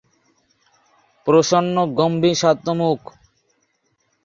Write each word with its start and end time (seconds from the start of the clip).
প্রসন্ন 1.27 1.75
গম্ভীর 1.97 2.35
শান্ত 2.41 2.65
মুখ। 2.79 2.99